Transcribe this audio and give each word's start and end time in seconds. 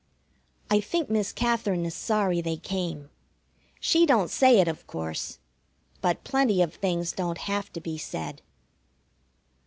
I 0.71 0.79
think 0.79 1.11
Miss 1.11 1.31
Katherine 1.31 1.85
is 1.85 1.93
sorry 1.93 2.41
they 2.41 2.57
came. 2.57 3.11
She 3.79 4.07
don't 4.07 4.31
say 4.31 4.59
it, 4.59 4.67
of 4.67 4.87
course, 4.87 5.37
but 6.01 6.23
plenty 6.23 6.63
of 6.63 6.73
things 6.73 7.11
don't 7.11 7.37
have 7.37 7.71
to 7.73 7.79
be 7.79 7.99
said. 7.99 8.41